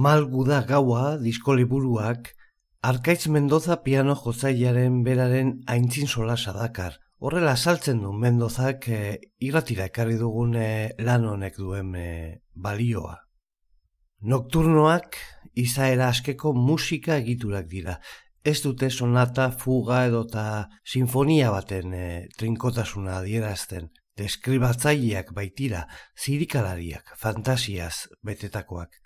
Malgu 0.00 0.46
da 0.48 0.62
gaua 0.64 1.18
diskoliburuak 1.20 2.30
Arkaitz 2.90 3.26
Mendoza 3.28 3.74
piano 3.84 4.14
jotzailearen 4.16 5.02
beraren 5.04 5.50
aintzin 5.74 6.08
solasa 6.08 6.54
dakar. 6.56 6.94
Horrela 7.18 7.52
saltzen 7.56 8.00
du 8.00 8.12
Mendozak 8.22 8.88
e, 8.88 9.00
irratira 9.48 9.90
ekarri 9.90 10.16
dugun 10.22 10.54
e, 10.56 10.70
lan 11.04 11.26
honek 11.28 11.58
duen 11.60 11.90
e, 12.00 12.06
balioa. 12.54 13.18
Nokturnoak 14.32 15.20
izaera 15.64 16.08
askeko 16.14 16.54
musika 16.56 17.20
egiturak 17.20 17.68
dira. 17.68 17.98
Ez 18.40 18.56
dute 18.64 18.88
sonata, 18.88 19.50
fuga 19.52 20.06
edota 20.08 20.46
sinfonia 20.94 21.52
baten 21.52 21.92
e, 21.92 22.08
trinkotasuna 22.40 23.18
adierazten. 23.20 23.92
Deskribatzaileak 24.16 25.36
baitira, 25.36 25.84
zirikalariak, 26.16 27.16
fantasiaz 27.20 28.08
betetakoak. 28.24 28.96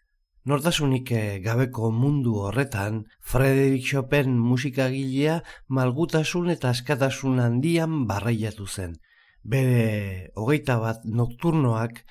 Nortasunik 0.45 1.11
eh, 1.17 1.41
gabeko 1.41 1.89
mundu 1.91 2.35
horretan, 2.45 3.05
Frederik 3.21 3.87
Chopin 3.89 4.35
musikagilea 4.37 5.39
malgutasun 5.69 6.51
eta 6.53 6.69
askatasun 6.75 7.41
handian 7.41 8.03
barraiatu 8.11 8.67
zen. 8.69 8.99
Bere 9.43 10.29
hogeita 10.37 10.77
bat 10.83 11.09
nokturnoak 11.21 12.03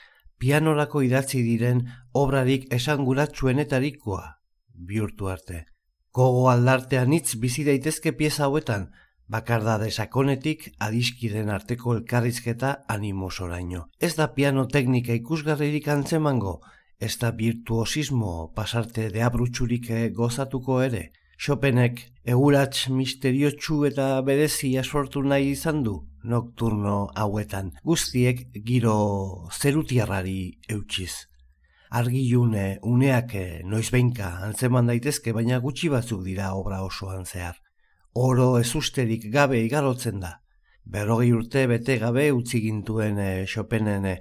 pianorako 0.41 1.03
idatzi 1.05 1.43
diren 1.45 1.85
obrarik 2.23 2.65
esanguratsuenetarikoa 2.73 4.25
bihurtu 4.73 5.29
arte. 5.29 5.65
Gogo 6.13 6.49
aldartean 6.49 7.13
hitz 7.13 7.37
bizi 7.37 7.63
daitezke 7.69 8.17
pieza 8.17 8.47
hauetan, 8.47 8.89
bakarda 9.29 9.77
desakonetik 9.81 10.71
adiskiren 10.79 11.49
arteko 11.53 11.99
elkarrizketa 11.99 12.79
animosoraino. 12.95 13.87
Ez 14.01 14.15
da 14.17 14.33
piano 14.33 14.65
teknika 14.65 15.13
ikusgarririk 15.21 15.87
antzemango, 15.87 16.61
ez 17.03 17.17
da 17.19 17.31
virtuosismo 17.31 18.53
pasarte 18.55 19.09
de 19.09 19.21
abrutsurik 19.23 19.89
eh, 19.89 20.09
gozatuko 20.09 20.81
ere. 20.81 21.11
Chopenek 21.43 21.99
egurats 22.23 22.87
misteriotsu 22.89 23.83
eta 23.89 24.07
berezia 24.21 24.83
sortu 24.83 25.23
nahi 25.27 25.49
izan 25.51 25.83
du 25.83 25.97
nokturno 26.23 27.09
hauetan, 27.19 27.73
guztiek 27.83 28.45
giro 28.65 29.49
zerutiarrari 29.51 30.59
eutxiz. 30.69 31.27
Argilune 31.91 32.79
uneak 32.81 33.35
eh, 33.35 33.61
noiz 33.65 33.89
behinka 33.91 34.29
antzeman 34.47 34.87
daitezke 34.87 35.33
baina 35.35 35.59
gutxi 35.59 35.91
batzuk 35.93 36.23
dira 36.23 36.53
obra 36.55 36.81
osoan 36.85 37.25
zehar. 37.25 37.59
Oro 38.13 38.57
ezusterik 38.61 39.27
gabe 39.33 39.59
igarotzen 39.65 40.21
da, 40.21 40.37
berrogei 40.85 41.31
urte 41.33 41.65
bete 41.67 41.97
gabe 42.01 42.31
utzi 42.31 42.61
gintuen 42.61 43.17
e, 43.19 43.45
Chopinen 43.45 44.05
e, 44.05 44.19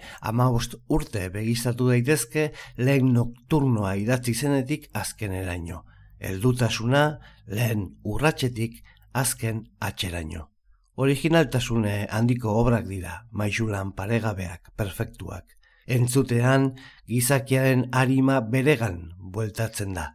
urte 0.89 1.29
begizatu 1.31 1.89
daitezke 1.89 2.53
lehen 2.77 3.13
nokturnoa 3.13 3.95
idatzi 3.97 4.35
zenetik 4.35 4.89
azken 4.93 5.33
eraino. 5.33 5.85
Eldutasuna 6.19 7.19
lehen 7.47 7.89
urratxetik 8.05 8.83
azken 9.13 9.67
atxeraino. 9.81 10.49
Originaltasune 10.95 12.07
handiko 12.11 12.53
obrak 12.61 12.87
dira, 12.87 13.27
maixulan 13.33 13.93
paregabeak, 13.97 14.73
perfektuak. 14.77 15.57
Entzutean 15.87 16.75
gizakiaren 17.09 17.89
arima 17.93 18.41
beregan 18.41 18.99
bueltatzen 19.19 19.97
da. 19.97 20.13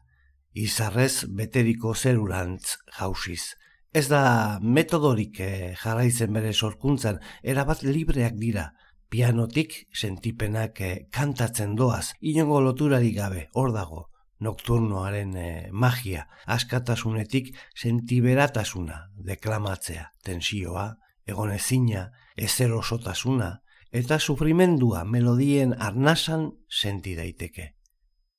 Izarrez 0.54 1.26
beteriko 1.28 1.94
zerurantz 1.94 2.78
jausiz. 3.00 3.58
Ez 3.98 4.06
da 4.12 4.60
metodorik 4.62 5.40
eh, 5.42 5.74
jarraitzen 5.82 6.36
bere 6.36 6.52
sorkuntzan, 6.54 7.16
erabat 7.42 7.80
libreak 7.82 8.36
dira. 8.38 8.68
Pianotik 9.10 9.74
sentipenak 9.90 10.82
eh, 10.86 11.08
kantatzen 11.10 11.74
doaz, 11.80 12.12
inongo 12.22 12.60
loturarik 12.62 13.16
gabe, 13.16 13.48
hor 13.58 13.72
dago. 13.74 14.04
Nokturnoaren 14.46 15.32
eh, 15.42 15.70
magia, 15.72 16.28
askatasunetik 16.46 17.50
sentiberatasuna, 17.74 19.00
deklamatzea, 19.32 20.12
tensioa, 20.30 20.92
egonezina, 21.26 22.12
ezer 22.36 22.78
osotasuna, 22.78 23.50
eta 23.90 24.20
sufrimendua 24.20 25.08
melodien 25.10 25.74
arnasan 25.74 26.52
senti 26.70 27.18
daiteke. 27.18 27.72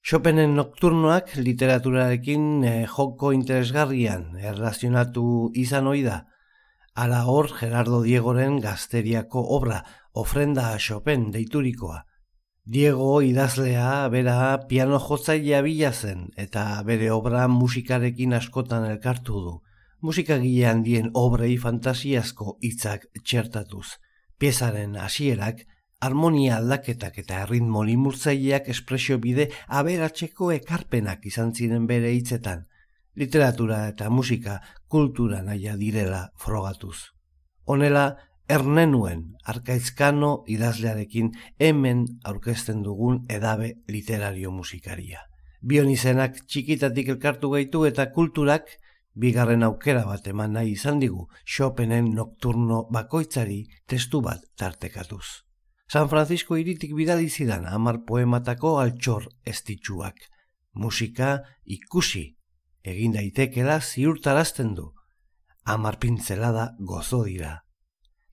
Chopinen 0.09 0.54
nokturnoak 0.56 1.34
literaturarekin 1.36 2.44
eh, 2.64 2.86
joko 2.88 3.28
interesgarrian 3.36 4.38
erlazionatu 4.40 5.24
izan 5.62 5.90
ohi 5.90 6.00
da. 6.06 6.22
Ala 6.96 7.18
hor 7.28 7.50
Gerardo 7.59 7.98
Diegoren 8.06 8.56
gazteriako 8.64 9.42
obra, 9.59 9.82
ofrenda 10.14 10.70
a 10.70 10.78
Chopin 10.80 11.26
deiturikoa. 11.34 11.98
Diego 12.64 13.11
idazlea 13.20 14.09
bera 14.09 14.38
piano 14.70 14.96
jotzailea 15.11 15.61
bila 15.66 15.92
zen 15.92 16.24
eta 16.46 16.64
bere 16.88 17.12
obra 17.12 17.44
musikarekin 17.59 18.32
askotan 18.40 18.88
elkartu 18.88 19.44
du. 19.44 19.54
Musika 20.00 20.38
gilean 20.40 20.86
dien 20.88 21.12
obrei 21.12 21.59
fantasiazko 21.61 22.56
hitzak 22.64 23.11
txertatuz. 23.20 23.98
Piezaren 24.40 24.96
hasierak 24.96 25.66
harmonia 26.01 26.57
aldaketak 26.57 27.18
eta 27.22 27.42
erritmo 27.44 27.82
limurtzaileak 27.84 28.68
espresio 28.74 29.18
bide 29.18 29.49
aberatzeko 29.80 30.53
ekarpenak 30.55 31.26
izan 31.26 31.55
ziren 31.55 31.86
bere 31.86 32.12
hitzetan, 32.14 32.66
literatura 33.18 33.86
eta 33.88 34.11
musika 34.11 34.61
kultura 34.86 35.42
naia 35.42 35.76
direla 35.76 36.28
frogatuz. 36.38 36.96
Honela, 37.64 38.16
ernenuen 38.49 39.24
arkaizkano 39.44 40.44
idazlearekin 40.49 41.32
hemen 41.59 42.05
aurkezten 42.24 42.82
dugun 42.82 43.24
edabe 43.28 43.74
literario 43.88 44.53
musikaria. 44.53 45.26
Bion 45.61 45.90
izenak 45.90 46.38
txikitatik 46.46 47.11
elkartu 47.16 47.51
gaitu 47.51 47.84
eta 47.84 48.07
kulturak 48.14 48.70
bigarren 49.18 49.66
aukera 49.66 50.07
bat 50.07 50.30
eman 50.32 50.55
nahi 50.55 50.72
izan 50.78 51.03
digu 51.03 51.26
Chopinen 51.44 52.14
nokturno 52.14 52.86
bakoitzari 52.94 53.64
testu 53.86 54.22
bat 54.22 54.46
tartekatuz. 54.57 55.47
San 55.89 56.11
Francisco 56.11 56.59
iritik 56.61 56.93
bidali 56.93 57.30
zidan 57.32 57.64
hamar 57.64 58.03
poematako 58.05 58.74
altxor 58.80 59.30
estitxuak. 59.49 60.18
Musika 60.74 61.30
ikusi, 61.64 62.36
egin 62.84 63.16
daitekela 63.16 63.80
ziurtarazten 63.80 64.74
du. 64.76 64.93
Hamar 65.64 65.97
pintzelada 65.99 66.74
gozo 66.78 67.22
dira. 67.24 67.55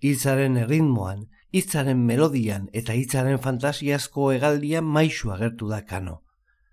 Hitzaren 0.04 0.60
erritmoan, 0.66 1.26
hitzaren 1.56 2.04
melodian 2.06 2.68
eta 2.74 2.94
hitzaren 2.94 3.40
fantasiazko 3.40 4.34
hegaldian 4.36 4.84
maisu 4.84 5.32
agertu 5.32 5.72
da 5.72 5.82
kano. 5.88 6.22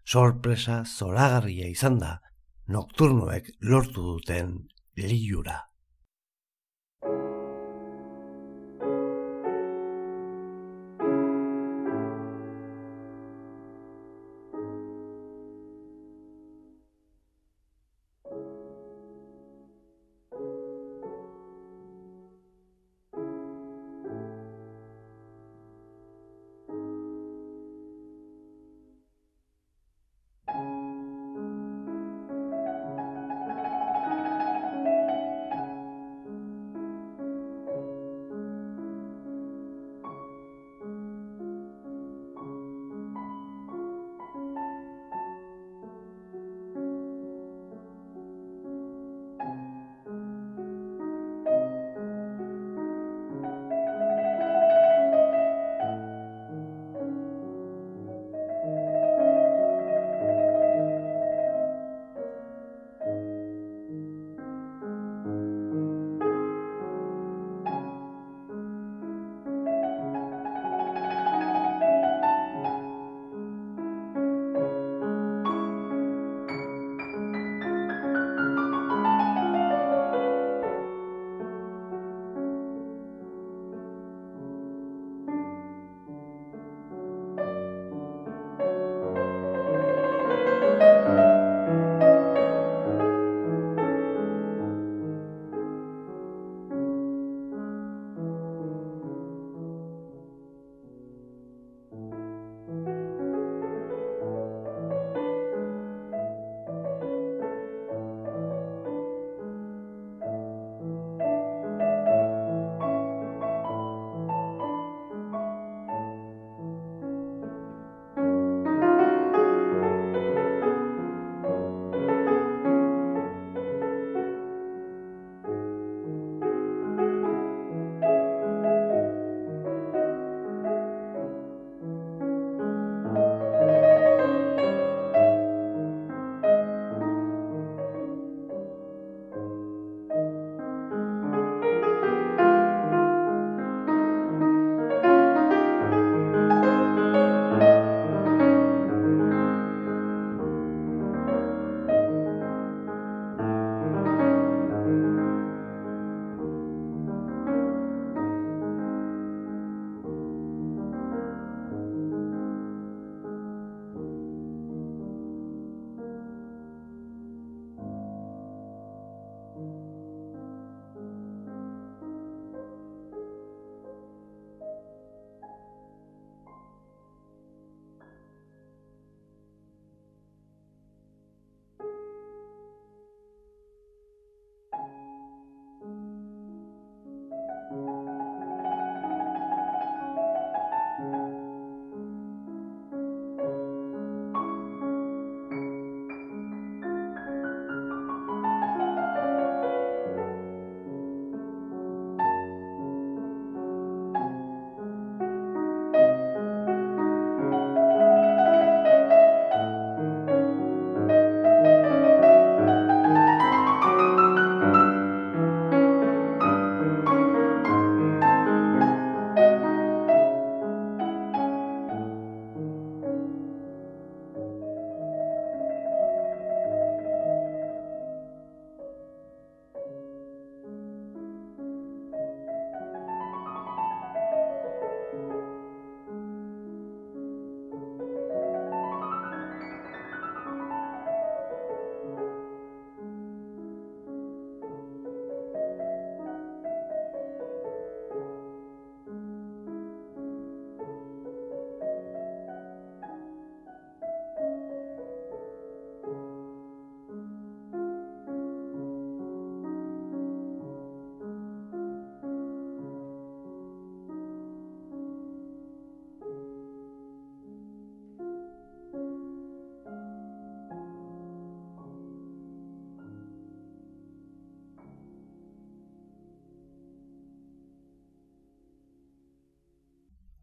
Sorpresa 0.05 0.83
zoragarria 0.85 1.71
izan 1.71 2.01
da, 2.03 2.17
nokturnoek 2.67 3.55
lortu 3.61 4.03
duten 4.03 4.57
liura. 4.99 5.61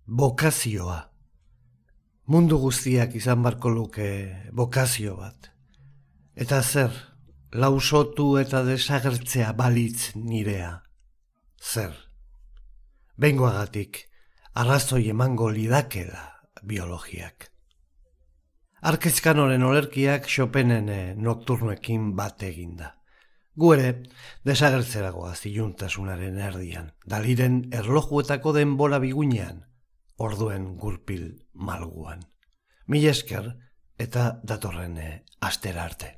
Bokazioa. 0.09 1.11
Mundu 2.33 2.57
guztiak 2.57 3.13
izan 3.15 3.43
barko 3.45 3.69
luke 3.69 4.07
bokazio 4.57 5.15
bat. 5.19 5.51
Eta 6.33 6.63
zer, 6.63 6.89
lausotu 7.53 8.37
eta 8.41 8.63
desagertzea 8.65 9.51
balitz 9.53 10.15
nirea. 10.15 10.71
Zer, 11.61 11.93
bengoagatik, 13.17 14.01
arrazoi 14.55 15.09
emango 15.13 15.51
lidakela 15.53 16.25
biologiak. 16.63 17.51
Arkezkanoren 18.81 19.63
olerkiak 19.63 20.25
Chopinen 20.25 20.89
nokturnoekin 21.21 22.15
bat 22.17 22.41
eginda. 22.49 22.95
Gu 23.59 23.73
ere, 23.75 23.89
desagertzeragoa 24.47 25.35
ziluntasunaren 25.35 26.37
erdian, 26.39 26.93
daliren 27.05 27.65
erlojuetako 27.75 28.53
denbora 28.55 29.01
bigunean, 29.03 29.68
orduen 30.19 30.75
gurpil 30.77 31.47
malguan. 31.53 32.19
Mil 32.87 33.07
esker 33.07 33.55
eta 33.97 34.39
datorren 34.43 34.97
astera 35.39 35.85
arte. 35.87 36.15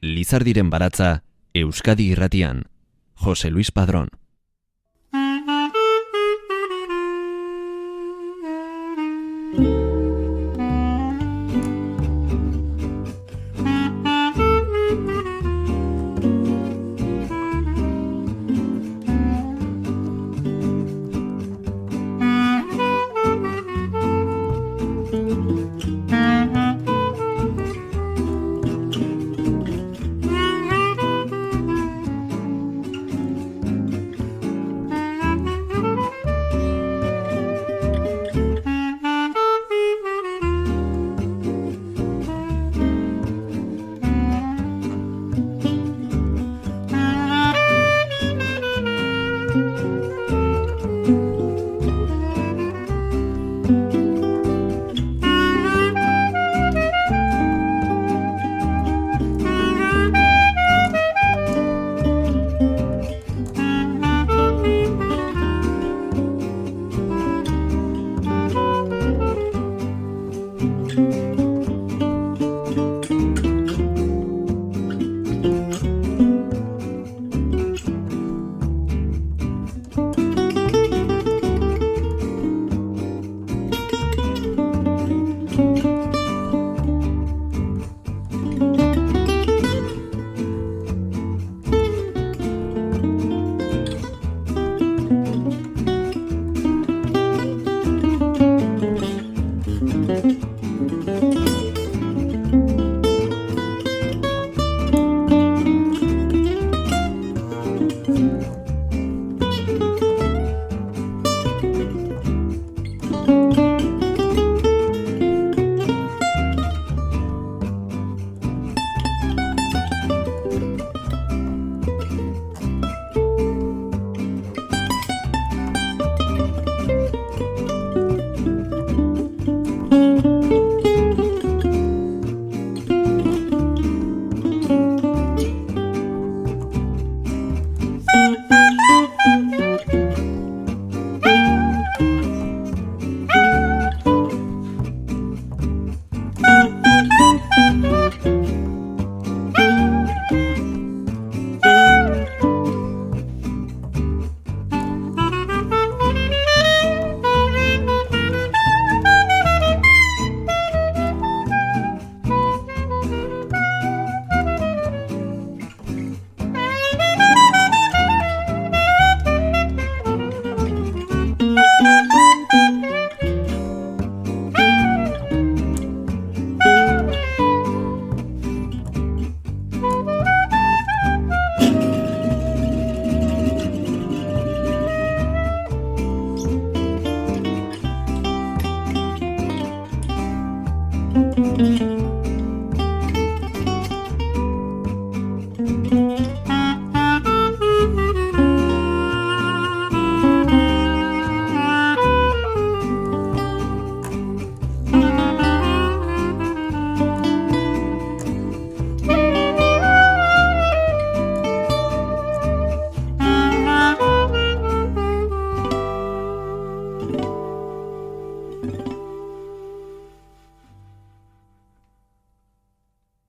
Lizardiren 0.00 0.70
baratza 0.70 1.22
Euskadi 1.54 2.12
Irratian 2.12 2.64
Jose 3.14 3.50
Luis 3.50 3.72
Padrón 3.72 4.10